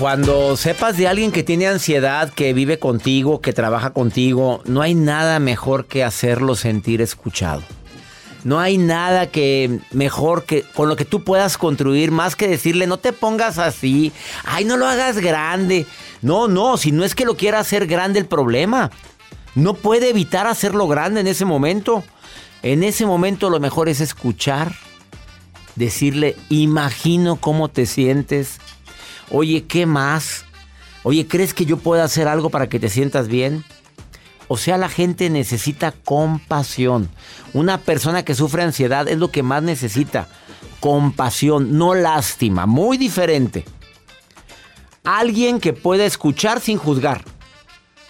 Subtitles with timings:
[0.00, 4.94] Cuando sepas de alguien que tiene ansiedad, que vive contigo, que trabaja contigo, no hay
[4.94, 7.62] nada mejor que hacerlo sentir escuchado.
[8.42, 12.86] No hay nada que mejor que con lo que tú puedas construir más que decirle
[12.86, 14.10] no te pongas así,
[14.46, 15.86] ay no lo hagas grande.
[16.22, 18.90] No, no, si no es que lo quiera hacer grande el problema.
[19.54, 22.02] No puede evitar hacerlo grande en ese momento.
[22.62, 24.72] En ese momento lo mejor es escuchar,
[25.76, 28.60] decirle, imagino cómo te sientes,
[29.30, 30.44] Oye, ¿qué más?
[31.02, 33.64] Oye, ¿crees que yo puedo hacer algo para que te sientas bien?
[34.48, 37.08] O sea, la gente necesita compasión.
[37.54, 40.26] Una persona que sufre ansiedad es lo que más necesita.
[40.80, 42.66] Compasión, no lástima.
[42.66, 43.64] Muy diferente.
[45.04, 47.24] Alguien que pueda escuchar sin juzgar,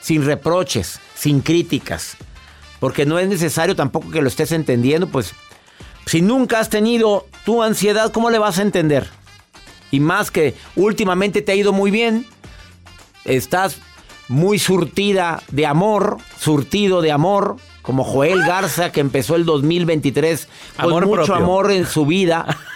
[0.00, 2.16] sin reproches, sin críticas.
[2.80, 5.34] Porque no es necesario tampoco que lo estés entendiendo, pues
[6.06, 9.06] si nunca has tenido tu ansiedad, ¿cómo le vas a entender?
[9.90, 12.26] Y más que últimamente te ha ido muy bien,
[13.24, 13.78] estás
[14.28, 20.48] muy surtida de amor, surtido de amor, como Joel Garza que empezó el 2023
[20.80, 22.58] con mucho amor en su vida.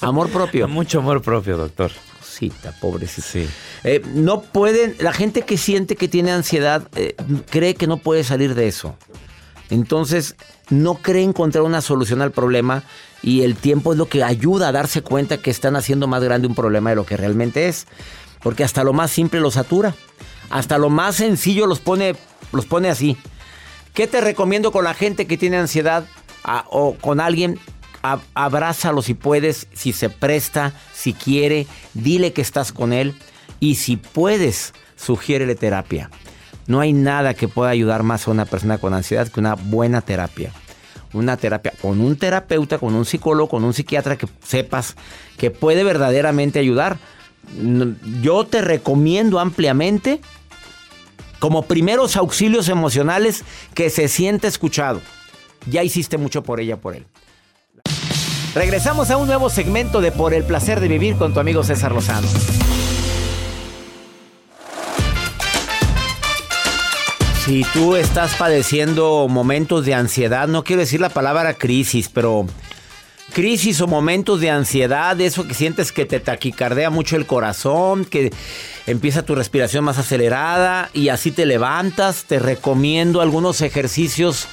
[0.00, 0.66] Amor propio.
[0.66, 1.92] Mucho amor propio, doctor.
[2.22, 3.28] Cita, pobrecita.
[3.28, 3.48] Sí.
[3.84, 7.14] Eh, no pueden, la gente que siente que tiene ansiedad eh,
[7.50, 8.96] cree que no puede salir de eso.
[9.70, 10.36] Entonces,
[10.70, 12.84] no cree encontrar una solución al problema
[13.22, 16.48] y el tiempo es lo que ayuda a darse cuenta que están haciendo más grande
[16.48, 17.86] un problema de lo que realmente es.
[18.42, 19.94] Porque hasta lo más simple los satura.
[20.50, 22.14] Hasta lo más sencillo los pone,
[22.52, 23.16] los pone así.
[23.92, 26.04] ¿Qué te recomiendo con la gente que tiene ansiedad
[26.70, 27.58] o con alguien?
[28.34, 33.14] abrázalo si puedes, si se presta, si quiere, dile que estás con él
[33.60, 36.10] y si puedes, sugiérele terapia.
[36.68, 40.00] No hay nada que pueda ayudar más a una persona con ansiedad que una buena
[40.00, 40.52] terapia
[41.12, 44.96] una terapia con un terapeuta, con un psicólogo, con un psiquiatra que sepas
[45.36, 46.98] que puede verdaderamente ayudar.
[48.22, 50.20] Yo te recomiendo ampliamente
[51.38, 55.00] como primeros auxilios emocionales que se siente escuchado.
[55.66, 57.06] Ya hiciste mucho por ella, por él.
[58.54, 61.92] Regresamos a un nuevo segmento de Por el placer de vivir con tu amigo César
[61.92, 62.28] Lozano.
[67.48, 72.46] Si tú estás padeciendo momentos de ansiedad, no quiero decir la palabra crisis, pero
[73.32, 78.34] crisis o momentos de ansiedad, eso que sientes que te taquicardea mucho el corazón, que
[78.86, 84.46] empieza tu respiración más acelerada y así te levantas, te recomiendo algunos ejercicios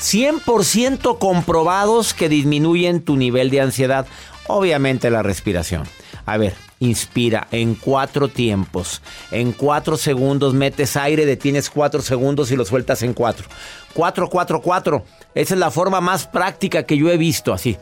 [0.00, 4.06] 100% comprobados que disminuyen tu nivel de ansiedad.
[4.46, 5.82] Obviamente la respiración.
[6.24, 6.54] A ver,
[6.84, 9.02] inspira en cuatro tiempos.
[9.30, 13.46] En cuatro segundos metes aire, detienes cuatro segundos y lo sueltas en cuatro.
[13.92, 15.04] Cuatro, cuatro, cuatro.
[15.34, 17.76] Esa es la forma más práctica que yo he visto así.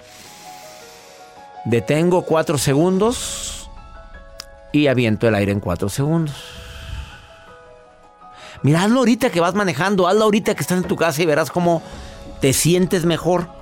[1.64, 3.70] Detengo cuatro segundos
[4.72, 6.34] y aviento el aire en cuatro segundos.
[8.62, 11.50] Mira, hazlo ahorita que vas manejando, hazlo ahorita que estás en tu casa y verás
[11.50, 11.82] cómo
[12.40, 13.61] te sientes mejor.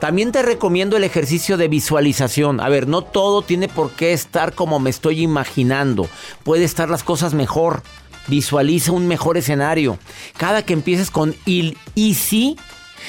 [0.00, 2.58] También te recomiendo el ejercicio de visualización.
[2.60, 6.08] A ver, no todo tiene por qué estar como me estoy imaginando.
[6.42, 7.82] Puede estar las cosas mejor.
[8.26, 9.98] Visualiza un mejor escenario.
[10.38, 12.56] Cada que empieces con il y si,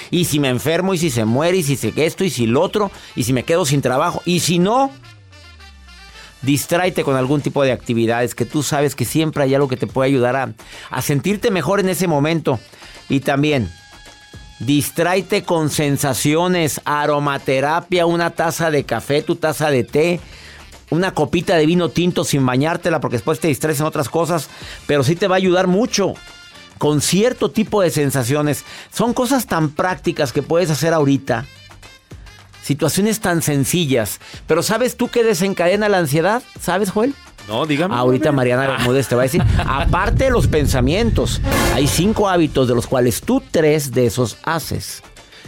[0.09, 2.61] y si me enfermo, y si se muere, y si se esto, y si lo
[2.61, 4.91] otro, y si me quedo sin trabajo, y si no,
[6.41, 9.87] distráete con algún tipo de actividades que tú sabes que siempre hay algo que te
[9.87, 10.53] puede ayudar a,
[10.89, 12.59] a sentirte mejor en ese momento.
[13.07, 13.71] Y también,
[14.65, 20.19] distráete con sensaciones, aromaterapia, una taza de café, tu taza de té,
[20.89, 24.49] una copita de vino tinto sin bañártela porque después te distraes en otras cosas,
[24.87, 26.13] pero sí te va a ayudar mucho
[26.77, 28.63] con cierto tipo de sensaciones.
[28.91, 31.45] Son cosas tan prácticas que puedes hacer ahorita
[32.63, 34.19] Situaciones tan sencillas.
[34.47, 36.43] Pero ¿sabes tú qué desencadena la ansiedad?
[36.59, 37.15] ¿Sabes, Joel?
[37.47, 37.95] No, dígame.
[37.95, 41.41] Ahorita Mariana Bermúdez te va a decir, aparte de los pensamientos,
[41.73, 45.03] hay cinco hábitos de los cuales tú tres de esos haces.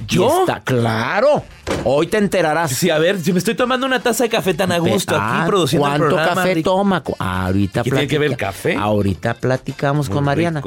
[0.07, 0.41] ¿Yo?
[0.41, 1.43] está claro.
[1.85, 2.71] Hoy te enterarás.
[2.71, 5.23] Sí, a ver, si me estoy tomando una taza de café tan a gusto aquí
[5.25, 7.03] ah, produciendo ¿Cuánto el programa, café toma?
[7.19, 8.75] Ahorita ¿Qué tiene que ver el café?
[8.75, 10.61] Ahorita platicamos con Mariana.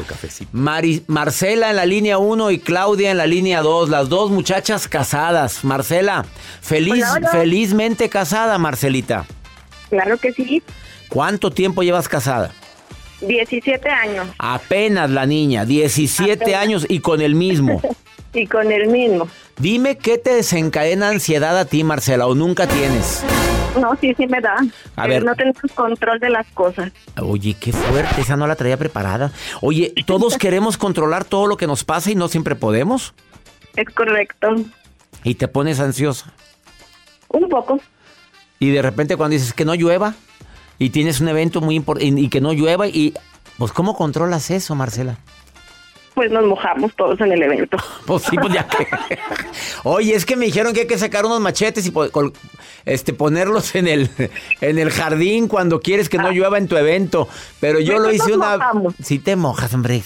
[0.52, 3.88] Marcela en la línea 1 y Claudia en la línea 2.
[3.88, 5.64] Las dos muchachas casadas.
[5.64, 6.24] Marcela,
[6.60, 9.26] feliz, felizmente casada, Marcelita.
[9.90, 10.62] Claro que sí.
[11.08, 12.52] ¿Cuánto tiempo llevas casada?
[13.20, 14.28] 17 años.
[14.38, 17.80] Apenas la niña, 17 años y con el mismo.
[18.34, 19.28] y con el mismo.
[19.58, 23.24] Dime qué te desencadena ansiedad a ti, Marcela, o nunca tienes.
[23.80, 24.56] No, sí, sí me da.
[24.96, 25.24] A ver.
[25.24, 26.92] No tenemos control de las cosas.
[27.20, 29.32] Oye, qué fuerte, esa no la traía preparada.
[29.60, 33.14] Oye, todos queremos controlar todo lo que nos pasa y no siempre podemos.
[33.76, 34.56] Es correcto.
[35.24, 36.32] ¿Y te pones ansiosa?
[37.28, 37.80] Un poco.
[38.58, 40.14] Y de repente cuando dices que no llueva
[40.78, 43.14] y tienes un evento muy importante y que no llueva y
[43.58, 45.18] pues ¿cómo controlas eso, Marcela?
[46.16, 47.76] pues nos mojamos todos en el evento.
[48.06, 48.86] Pues sí, pues ya que.
[49.84, 51.92] Oye, es que me dijeron que hay que sacar unos machetes y
[52.84, 54.08] este, ponerlos en el,
[54.60, 57.28] en el jardín cuando quieres que no llueva en tu evento.
[57.60, 58.58] Pero yo lo hice una.
[59.02, 60.02] Si te mojas, hombre.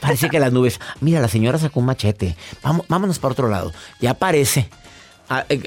[0.00, 0.80] Parece que las nubes.
[1.00, 2.36] Mira, la señora sacó un machete.
[2.62, 3.72] Vamos, vámonos para otro lado.
[4.00, 4.68] Ya parece.
[5.34, 5.62] Ah, eh,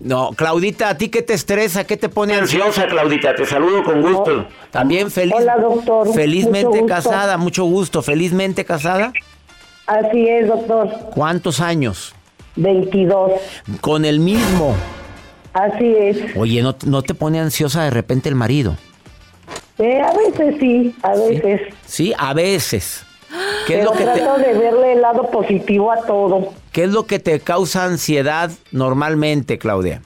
[0.00, 1.84] no, Claudita, ¿a ti qué te estresa?
[1.84, 3.32] ¿Qué te pone ansiosa, Claudita?
[3.32, 4.48] Te saludo con gusto.
[4.72, 5.36] También feliz.
[5.36, 6.12] Hola, doctor.
[6.12, 8.02] Felizmente casada, mucho gusto.
[8.02, 9.12] Felizmente casada.
[9.86, 10.88] Así es, doctor.
[11.14, 12.12] ¿Cuántos años?
[12.56, 13.34] 22.
[13.80, 14.74] ¿Con el mismo?
[15.52, 16.36] Así es.
[16.36, 18.76] Oye, ¿no, no te pone ansiosa de repente el marido?
[19.78, 21.60] Eh, a veces sí, a veces.
[21.86, 23.04] Sí, a veces.
[23.66, 26.52] ¿Qué es lo que trato de verle el lado positivo a todo.
[26.72, 30.02] ¿Qué es lo que te causa ansiedad normalmente, Claudia?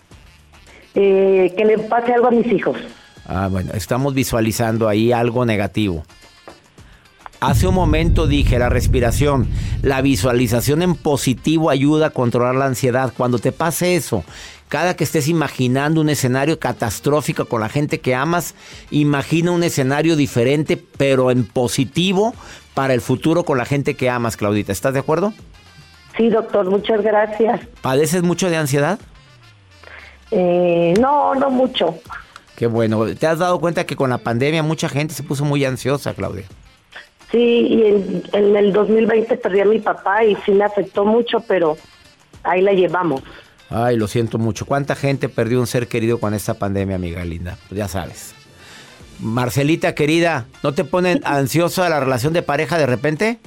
[0.95, 2.77] Eh, que le pase algo a mis hijos.
[3.27, 6.03] Ah, bueno, estamos visualizando ahí algo negativo.
[7.41, 9.49] Hace un momento dije la respiración,
[9.83, 13.13] la visualización en positivo ayuda a controlar la ansiedad.
[13.17, 14.25] Cuando te pase eso,
[14.69, 18.55] cada que estés imaginando un escenario catastrófico con la gente que amas,
[18.93, 22.33] imagina un escenario diferente, pero en positivo
[22.75, 24.73] para el futuro con la gente que amas, Claudita.
[24.73, 25.33] ¿Estás de acuerdo?
[26.17, 27.61] Sí, doctor, muchas gracias.
[27.81, 28.99] ¿Padeces mucho de ansiedad?
[30.31, 31.99] Eh, no, no mucho.
[32.57, 33.07] Qué bueno.
[33.15, 36.45] ¿Te has dado cuenta que con la pandemia mucha gente se puso muy ansiosa, Claudia?
[37.31, 41.41] Sí, y en, en el 2020 perdí a mi papá y sí me afectó mucho,
[41.41, 41.79] pero
[42.43, 43.23] ahí la llevamos.
[43.71, 44.67] Ay, lo siento mucho.
[44.67, 47.57] ¿Cuánta gente perdió un ser querido con esta pandemia, amiga linda?
[47.69, 48.35] Pues ya sabes.
[49.23, 53.39] Marcelita, querida, ¿no te pone ansiosa la relación de pareja de repente?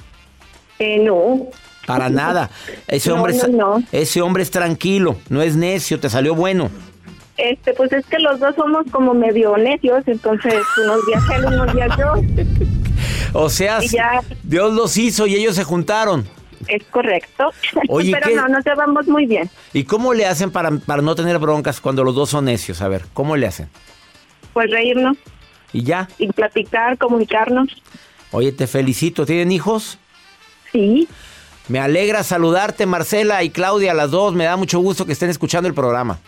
[0.78, 1.46] Eh, no.
[1.86, 2.50] Para nada.
[2.88, 3.46] Ese hombre, es,
[3.92, 6.70] ese hombre es tranquilo, no es necio, te salió bueno.
[7.36, 11.72] Este, pues es que los dos somos como medio necios, entonces unos días él, unos
[11.72, 12.14] días yo.
[13.32, 13.80] O sea,
[14.44, 16.26] Dios los hizo y ellos se juntaron.
[16.68, 17.52] Es correcto.
[17.88, 19.50] Oye, Pero no, nos llevamos muy bien.
[19.74, 22.80] ¿Y cómo le hacen para, para no tener broncas cuando los dos son necios?
[22.80, 23.68] A ver, ¿cómo le hacen?
[24.54, 25.18] Pues reírnos.
[25.72, 26.08] ¿Y ya?
[26.18, 27.68] Y platicar, comunicarnos.
[28.32, 29.26] Oye, te felicito.
[29.26, 29.98] ¿Tienen hijos?
[30.72, 31.08] Sí.
[31.68, 34.34] Me alegra saludarte, Marcela y Claudia, las dos.
[34.34, 36.18] Me da mucho gusto que estén escuchando el programa.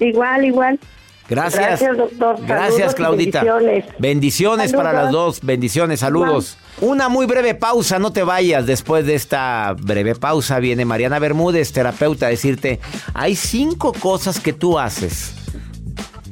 [0.00, 0.80] Igual, igual.
[1.28, 1.80] Gracias.
[1.80, 2.36] Gracias, doctor.
[2.46, 3.42] Gracias, Claudita.
[3.42, 5.40] Bendiciones, bendiciones para las dos.
[5.42, 6.58] Bendiciones, saludos.
[6.80, 8.66] Una muy breve pausa, no te vayas.
[8.66, 12.80] Después de esta breve pausa viene Mariana Bermúdez, terapeuta, a decirte,
[13.14, 15.34] hay cinco cosas que tú haces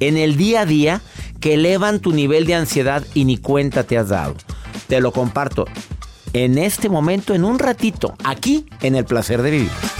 [0.01, 1.01] en el día a día
[1.41, 4.35] que elevan tu nivel de ansiedad y ni cuenta te has dado.
[4.87, 5.65] Te lo comparto
[6.33, 10.00] en este momento, en un ratito, aquí en el placer de vivir.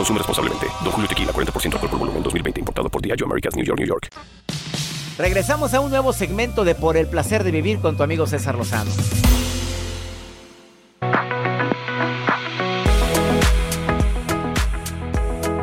[0.00, 0.66] Consume responsablemente.
[0.82, 2.60] Don Julio Tequila, 40% alcohol por volumen, 2020.
[2.60, 4.08] Importado por Diageo Americas, New York, New York.
[5.18, 8.54] Regresamos a un nuevo segmento de Por el Placer de Vivir con tu amigo César
[8.54, 8.90] Lozano.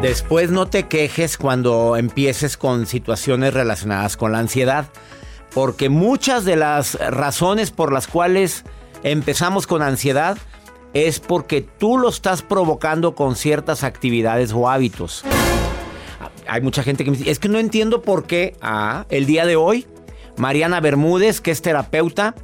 [0.03, 4.85] Después no te quejes cuando empieces con situaciones relacionadas con la ansiedad,
[5.51, 8.65] porque muchas de las razones por las cuales
[9.01, 10.37] empezamos con ansiedad
[11.05, 15.23] es porque tú lo estás provocando con ciertas actividades o hábitos.
[16.47, 19.45] Hay mucha gente que me dice, es que no entiendo por qué ah, el día
[19.45, 19.85] de hoy
[20.37, 22.35] Mariana Bermúdez, que es terapeuta,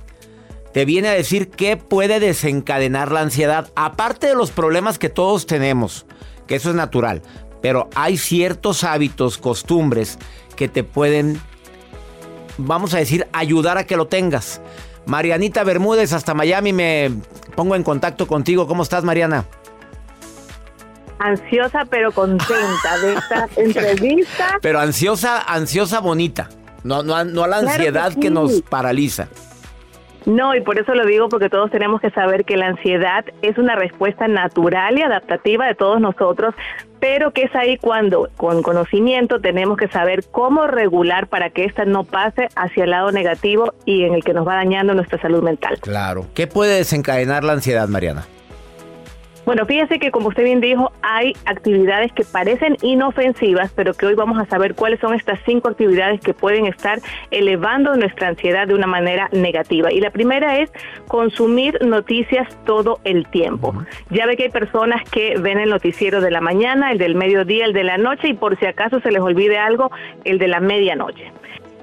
[0.73, 5.45] te viene a decir qué puede desencadenar la ansiedad, aparte de los problemas que todos
[5.45, 6.05] tenemos,
[6.47, 7.21] que eso es natural,
[7.61, 10.17] pero hay ciertos hábitos, costumbres
[10.55, 11.39] que te pueden,
[12.57, 14.59] vamos a decir, ayudar a que lo tengas.
[15.05, 17.11] Marianita Bermúdez hasta Miami me
[17.55, 18.67] pongo en contacto contigo.
[18.67, 19.45] ¿Cómo estás, Mariana?
[21.19, 24.57] Ansiosa pero contenta de esta entrevista.
[24.61, 26.49] Pero ansiosa, ansiosa bonita.
[26.83, 29.27] No, no, no a la ansiedad que nos paraliza.
[30.25, 33.57] No, y por eso lo digo porque todos tenemos que saber que la ansiedad es
[33.57, 36.55] una respuesta natural y adaptativa de todos nosotros,
[36.99, 41.85] pero que es ahí cuando con conocimiento tenemos que saber cómo regular para que esta
[41.85, 45.43] no pase hacia el lado negativo y en el que nos va dañando nuestra salud
[45.43, 45.77] mental.
[45.81, 46.25] Claro.
[46.33, 48.25] ¿Qué puede desencadenar la ansiedad, Mariana?
[49.45, 54.15] Bueno, fíjese que como usted bien dijo, hay actividades que parecen inofensivas, pero que hoy
[54.15, 58.73] vamos a saber cuáles son estas cinco actividades que pueden estar elevando nuestra ansiedad de
[58.73, 59.91] una manera negativa.
[59.91, 60.71] Y la primera es
[61.09, 63.73] consumir noticias todo el tiempo.
[64.09, 67.65] Ya ve que hay personas que ven el noticiero de la mañana, el del mediodía,
[67.65, 69.91] el de la noche y por si acaso se les olvide algo,
[70.23, 71.33] el de la medianoche.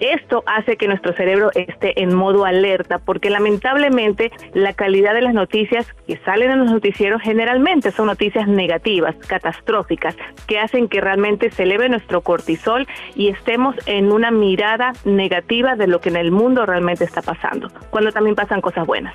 [0.01, 5.35] Esto hace que nuestro cerebro esté en modo alerta porque lamentablemente la calidad de las
[5.35, 10.17] noticias que salen en los noticieros generalmente son noticias negativas, catastróficas,
[10.47, 15.87] que hacen que realmente se eleve nuestro cortisol y estemos en una mirada negativa de
[15.87, 19.15] lo que en el mundo realmente está pasando, cuando también pasan cosas buenas.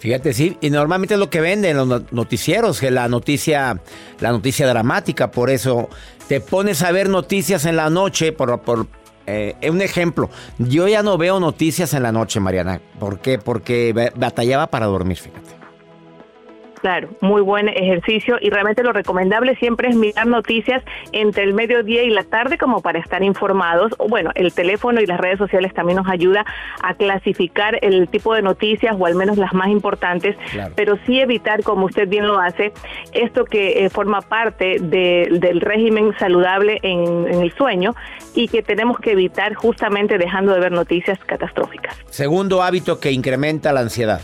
[0.00, 3.80] Fíjate, sí, y normalmente es lo que venden los noticieros, que la noticia,
[4.18, 5.90] la noticia dramática, por eso
[6.26, 8.86] te pones a ver noticias en la noche por, por,
[9.30, 12.80] eh, un ejemplo, yo ya no veo noticias en la noche, Mariana.
[12.98, 13.38] ¿Por qué?
[13.38, 15.59] Porque batallaba para dormir, fíjate.
[16.80, 20.82] Claro, muy buen ejercicio y realmente lo recomendable siempre es mirar noticias
[21.12, 23.92] entre el mediodía y la tarde como para estar informados.
[24.08, 26.46] Bueno, el teléfono y las redes sociales también nos ayuda
[26.82, 30.36] a clasificar el tipo de noticias o al menos las más importantes,
[30.74, 32.72] pero sí evitar, como usted bien lo hace,
[33.12, 37.94] esto que eh, forma parte del régimen saludable en el sueño
[38.34, 41.94] y que tenemos que evitar justamente dejando de ver noticias catastróficas.
[42.08, 44.20] Segundo hábito que incrementa la ansiedad.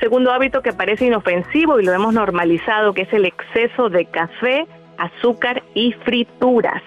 [0.00, 4.66] Segundo hábito que parece inofensivo y lo hemos normalizado, que es el exceso de café,
[4.96, 6.82] azúcar y frituras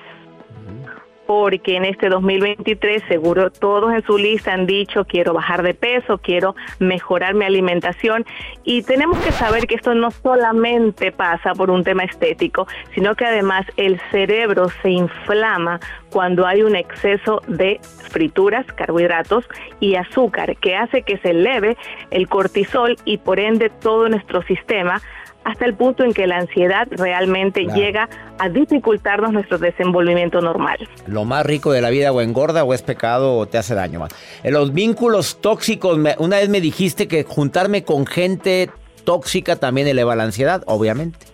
[1.34, 6.20] porque en este 2023 seguro todos en su lista han dicho quiero bajar de peso,
[6.20, 8.24] quiero mejorar mi alimentación
[8.64, 13.26] y tenemos que saber que esto no solamente pasa por un tema estético, sino que
[13.26, 15.80] además el cerebro se inflama
[16.12, 17.80] cuando hay un exceso de
[18.12, 19.44] frituras, carbohidratos
[19.80, 21.78] y azúcar que hace que se eleve
[22.12, 25.02] el cortisol y por ende todo nuestro sistema
[25.44, 28.10] hasta el punto en que la ansiedad realmente llega
[28.40, 30.78] a dificultarnos nuestro desenvolvimiento normal.
[31.08, 34.00] Lo más rico de la vida o engorda o es pecado o te hace daño
[34.00, 34.12] más.
[34.44, 38.70] En los vínculos tóxicos, una vez me dijiste que juntarme con gente
[39.04, 41.33] tóxica también eleva la ansiedad, obviamente.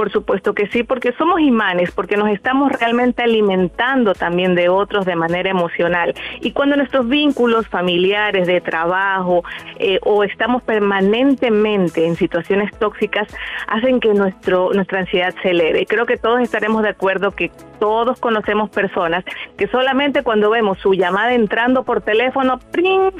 [0.00, 5.04] Por supuesto que sí, porque somos imanes, porque nos estamos realmente alimentando también de otros
[5.04, 6.14] de manera emocional.
[6.40, 9.44] Y cuando nuestros vínculos familiares, de trabajo,
[9.78, 13.28] eh, o estamos permanentemente en situaciones tóxicas,
[13.66, 15.82] hacen que nuestro, nuestra ansiedad se eleve.
[15.82, 19.22] Y creo que todos estaremos de acuerdo que todos conocemos personas
[19.58, 22.58] que solamente cuando vemos su llamada entrando por teléfono,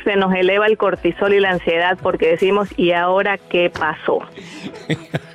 [0.03, 4.21] se nos eleva el cortisol y la ansiedad porque decimos, ¿y ahora qué pasó?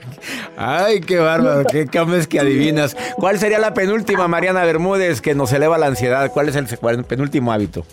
[0.57, 2.95] Ay, qué bárbaro, qué cambios que adivinas.
[3.17, 6.31] ¿Cuál sería la penúltima, Mariana Bermúdez, que nos eleva la ansiedad?
[6.31, 7.85] ¿Cuál es el penúltimo hábito?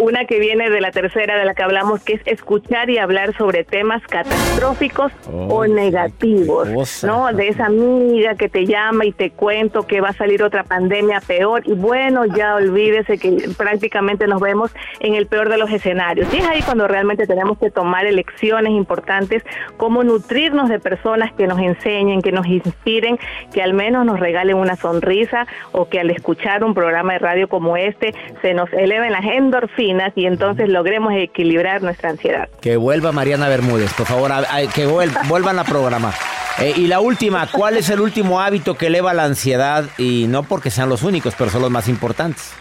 [0.00, 3.36] Una que viene de la tercera de la que hablamos, que es escuchar y hablar
[3.36, 7.30] sobre temas catastróficos o negativos, ¿no?
[7.34, 11.20] De esa amiga que te llama y te cuento que va a salir otra pandemia
[11.20, 16.32] peor y bueno, ya olvídese que prácticamente nos vemos en el peor de los escenarios.
[16.32, 19.44] Y es ahí cuando realmente tenemos que tomar elecciones importantes,
[19.76, 23.18] como nutrirnos de personas que nos enseñen, que nos inspiren,
[23.52, 27.48] que al menos nos regalen una sonrisa o que al escuchar un programa de radio
[27.48, 32.48] como este se nos eleven las endorfinas y entonces logremos equilibrar nuestra ansiedad.
[32.60, 34.32] Que vuelva Mariana Bermúdez, por favor,
[34.74, 34.86] que
[35.28, 36.12] vuelvan a programa.
[36.58, 39.84] Eh, y la última, ¿cuál es el último hábito que eleva la ansiedad?
[39.98, 42.54] Y no porque sean los únicos, pero son los más importantes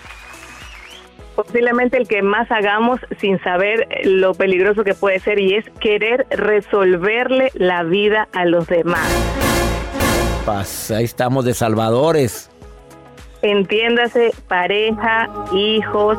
[1.39, 6.27] posiblemente el que más hagamos sin saber lo peligroso que puede ser y es querer
[6.31, 9.07] resolverle la vida a los demás.
[10.93, 12.51] ahí estamos de salvadores.
[13.41, 16.17] Entiéndase, pareja, hijos,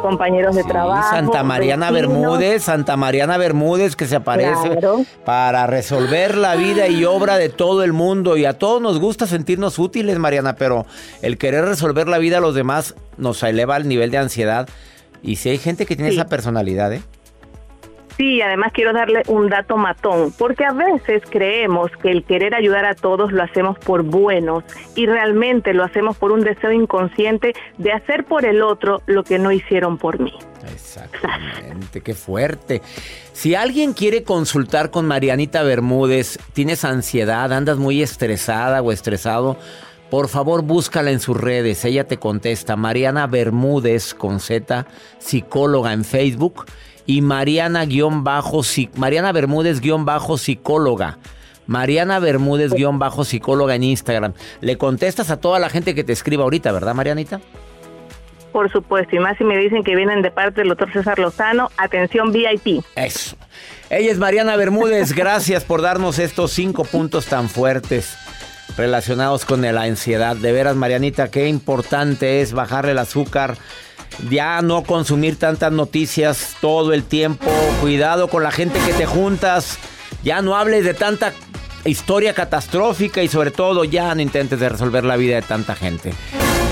[0.00, 1.10] compañeros de trabajo.
[1.10, 4.78] Santa Mariana Bermúdez, Santa Mariana Bermúdez que se aparece
[5.24, 8.36] para resolver la vida y obra de todo el mundo.
[8.36, 10.86] Y a todos nos gusta sentirnos útiles, Mariana, pero
[11.22, 14.68] el querer resolver la vida a los demás nos eleva al nivel de ansiedad.
[15.22, 17.02] Y si hay gente que tiene esa personalidad, ¿eh?
[18.20, 22.84] Sí, además quiero darle un dato matón, porque a veces creemos que el querer ayudar
[22.84, 24.62] a todos lo hacemos por buenos
[24.94, 29.38] y realmente lo hacemos por un deseo inconsciente de hacer por el otro lo que
[29.38, 30.34] no hicieron por mí.
[30.70, 32.82] Exactamente, qué fuerte.
[33.32, 39.56] Si alguien quiere consultar con Marianita Bermúdez, tienes ansiedad, andas muy estresada o estresado,
[40.10, 42.76] por favor búscala en sus redes, ella te contesta.
[42.76, 44.86] Mariana Bermúdez con Z,
[45.18, 46.66] psicóloga en Facebook
[47.10, 47.88] y Mariana
[48.22, 48.62] bajo
[48.94, 51.18] Mariana Bermúdez bajo psicóloga.
[51.66, 54.32] Mariana Bermúdez bajo psicóloga en Instagram.
[54.60, 57.40] Le contestas a toda la gente que te escriba ahorita, ¿verdad, Marianita?
[58.52, 61.72] Por supuesto, y más si me dicen que vienen de parte del doctor César Lozano,
[61.78, 62.84] atención VIP.
[62.94, 63.36] Eso.
[63.90, 68.16] Ella es Mariana Bermúdez, gracias por darnos estos cinco puntos tan fuertes
[68.76, 70.36] relacionados con la ansiedad.
[70.36, 73.56] De veras, Marianita, qué importante es bajarle el azúcar
[74.28, 77.46] ya no consumir tantas noticias todo el tiempo.
[77.80, 79.78] Cuidado con la gente que te juntas.
[80.22, 81.32] Ya no hables de tanta
[81.84, 86.12] historia catastrófica y sobre todo ya no intentes de resolver la vida de tanta gente.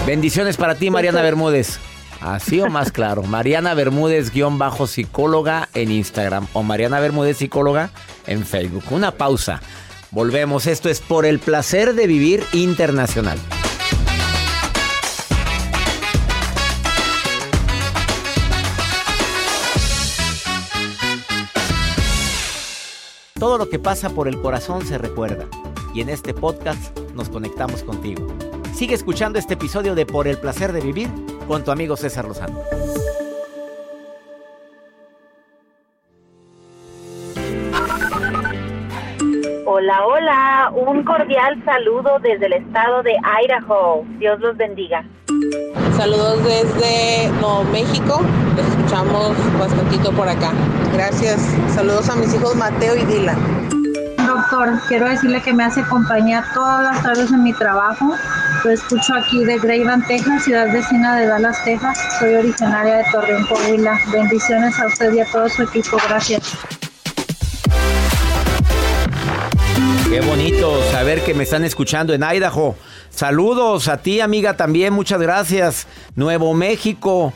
[0.07, 1.79] Bendiciones para ti, Mariana Bermúdez.
[2.21, 3.23] Así o más claro.
[3.25, 7.91] Mariana Bermúdez guion bajo psicóloga en Instagram o Mariana Bermúdez psicóloga
[8.27, 8.85] en Facebook.
[8.91, 9.61] Una pausa.
[10.11, 10.67] Volvemos.
[10.67, 13.39] Esto es por el placer de vivir internacional.
[23.39, 25.45] Todo lo que pasa por el corazón se recuerda
[25.95, 28.27] y en este podcast nos conectamos contigo.
[28.75, 31.09] Sigue escuchando este episodio de Por el placer de vivir
[31.47, 32.59] con tu amigo César Lozano.
[39.67, 43.13] Hola, hola, un cordial saludo desde el estado de
[43.45, 44.05] Idaho.
[44.19, 45.05] Dios los bendiga.
[45.97, 48.21] Saludos desde Nuevo México.
[48.57, 50.53] Escuchamos bastantito por acá.
[50.99, 51.41] Gracias.
[51.77, 53.39] Saludos a mis hijos Mateo y Dylan.
[54.27, 58.17] Doctor, quiero decirle que me hace compañía todas las tardes en mi trabajo.
[58.65, 61.97] Lo escucho aquí de Greyvan, Texas, ciudad vecina de Dallas, Texas.
[62.19, 63.97] Soy originaria de Torreón, Coahuila.
[64.13, 65.99] Bendiciones a usted y a todo su equipo.
[66.09, 66.43] Gracias.
[70.11, 72.75] Qué bonito saber que me están escuchando en Idaho.
[73.11, 74.95] Saludos a ti, amiga, también.
[74.95, 75.87] Muchas gracias.
[76.17, 77.33] Nuevo México.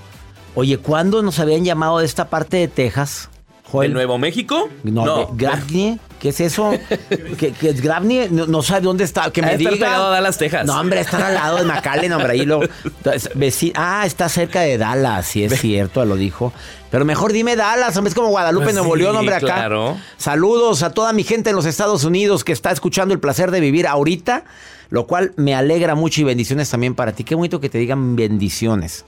[0.57, 3.29] Oye, ¿cuándo nos habían llamado de esta parte de Texas?
[3.81, 4.69] ¿De Nuevo México?
[4.85, 5.05] No.
[5.07, 5.37] no.
[6.23, 6.71] ¿Qué es eso?
[7.39, 8.29] ¿Qué, es Gravney?
[8.31, 9.31] No, sabe dónde está.
[9.33, 9.73] Que me diga.
[9.73, 10.67] pegado a Dallas, Texas.
[10.67, 12.33] No, hombre, está al lado de McAllen, hombre.
[12.33, 12.61] Ahí lo.
[13.75, 16.53] Ah, está cerca de Dallas, sí es cierto, lo dijo.
[16.91, 19.47] Pero mejor dime Dallas, hombre, es como Guadalupe, pues Nuevo León, hombre, acá.
[19.47, 19.97] Claro.
[20.17, 23.61] Saludos a toda mi gente en los Estados Unidos que está escuchando el placer de
[23.61, 24.45] vivir ahorita,
[24.91, 27.25] lo cual me alegra mucho y bendiciones también para ti.
[27.25, 29.05] Qué bonito que te digan bendiciones.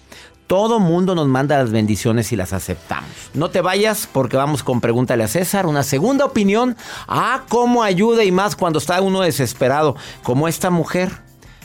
[0.46, 3.09] Todo mundo nos manda las bendiciones y las aceptamos.
[3.33, 6.76] No te vayas porque vamos con Pregúntale a César, una segunda opinión.
[7.09, 11.11] Ah, cómo ayuda y más cuando está uno desesperado, como esta mujer,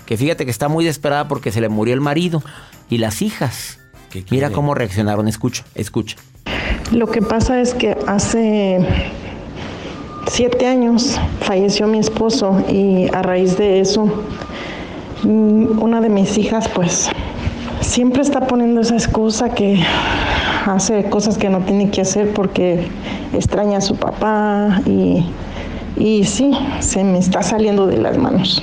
[0.06, 2.42] que fíjate que está muy desesperada porque se le murió el marido
[2.90, 3.80] y las hijas.
[4.32, 6.16] Mira cómo reaccionaron, escucha, escucha.
[6.92, 8.80] Lo que pasa es que hace
[10.28, 14.06] siete años falleció mi esposo y a raíz de eso
[15.24, 17.10] mm, una de mis hijas pues
[17.90, 19.82] siempre está poniendo esa excusa que
[20.68, 22.88] hace cosas que no tiene que hacer porque
[23.34, 25.26] extraña a su papá y,
[25.98, 28.62] y sí, se me está saliendo de las manos.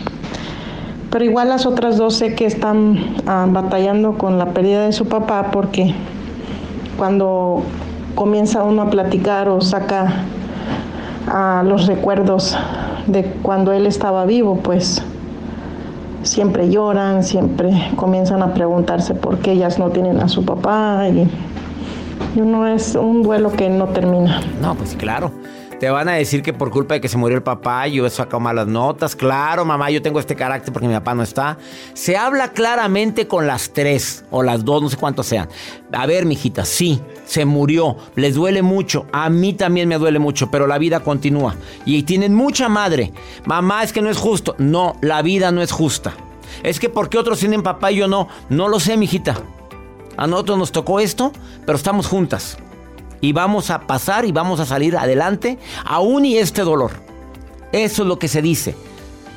[1.10, 5.06] Pero igual las otras dos sé que están ah, batallando con la pérdida de su
[5.06, 5.92] papá porque
[6.96, 7.64] cuando
[8.14, 10.22] comienza uno a platicar o saca
[11.26, 12.56] a los recuerdos
[13.08, 15.02] de cuando él estaba vivo, pues
[16.26, 21.28] siempre lloran, siempre comienzan a preguntarse por qué ellas no tienen a su papá y,
[22.38, 24.42] uno es un duelo que no termina.
[24.60, 25.32] No, pues claro.
[25.78, 28.10] Te van a decir que por culpa de que se murió el papá, yo he
[28.10, 29.14] sacado malas notas.
[29.14, 31.58] Claro, mamá, yo tengo este carácter porque mi papá no está.
[31.92, 35.50] Se habla claramente con las tres o las dos, no sé cuántos sean.
[35.92, 37.98] A ver, mijita, sí, se murió.
[38.14, 39.04] Les duele mucho.
[39.12, 41.56] A mí también me duele mucho, pero la vida continúa.
[41.84, 43.12] Y tienen mucha madre.
[43.44, 44.54] Mamá, es que no es justo.
[44.56, 46.14] No, la vida no es justa.
[46.62, 48.28] Es que porque otros tienen papá y yo no.
[48.48, 49.36] No lo sé, mijita.
[50.16, 51.32] A nosotros nos tocó esto,
[51.66, 52.56] pero estamos juntas
[53.20, 56.92] y vamos a pasar y vamos a salir adelante aún y este dolor.
[57.72, 58.74] Eso es lo que se dice.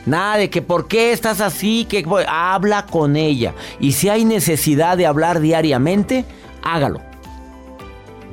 [0.06, 3.54] Nada de que por qué estás así, que habla con ella.
[3.80, 6.26] Y si hay necesidad de hablar diariamente,
[6.64, 7.02] hágalo.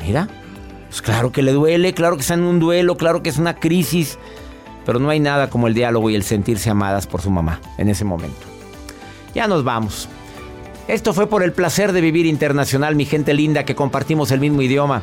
[0.05, 0.29] Mira,
[0.89, 3.57] pues claro que le duele, claro que está en un duelo, claro que es una
[3.57, 4.19] crisis,
[4.85, 7.89] pero no hay nada como el diálogo y el sentirse amadas por su mamá en
[7.89, 8.47] ese momento.
[9.35, 10.09] Ya nos vamos.
[10.89, 14.63] Esto fue por el placer de vivir internacional, mi gente linda, que compartimos el mismo
[14.63, 15.03] idioma.